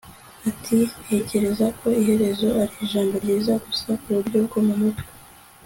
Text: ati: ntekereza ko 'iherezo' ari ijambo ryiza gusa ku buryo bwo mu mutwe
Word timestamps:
ati: 0.49 0.77
ntekereza 1.03 1.65
ko 1.79 1.87
'iherezo' 1.99 2.55
ari 2.63 2.75
ijambo 2.85 3.13
ryiza 3.23 3.53
gusa 3.65 3.89
ku 4.01 4.07
buryo 4.17 4.37
bwo 4.47 4.59
mu 4.67 4.75
mutwe 4.81 5.05